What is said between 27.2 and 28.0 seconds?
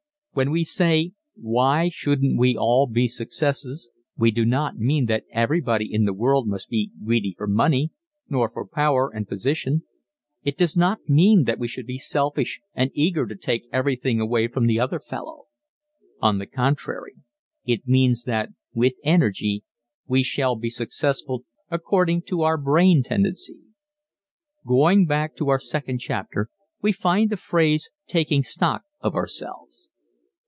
the phrase